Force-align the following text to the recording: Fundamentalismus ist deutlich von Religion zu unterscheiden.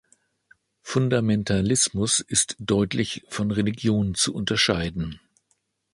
Fundamentalismus 0.81 2.21
ist 2.21 2.55
deutlich 2.57 3.23
von 3.29 3.51
Religion 3.51 4.15
zu 4.15 4.33
unterscheiden. 4.33 5.19